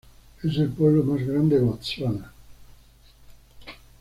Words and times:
Es 0.41 0.57
el 0.57 0.69
pueblo 0.69 1.03
más 1.03 1.21
grande 1.21 1.59
de 1.59 1.61
Botsuana. 1.63 2.33